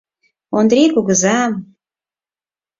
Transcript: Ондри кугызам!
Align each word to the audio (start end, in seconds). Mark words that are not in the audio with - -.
Ондри 0.57 0.83
кугызам! 0.93 1.51